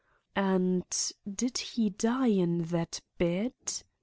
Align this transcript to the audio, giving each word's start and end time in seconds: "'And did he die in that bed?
"'And 0.35 0.83
did 1.31 1.59
he 1.59 1.91
die 1.91 2.29
in 2.29 2.63
that 2.69 3.01
bed? 3.19 3.53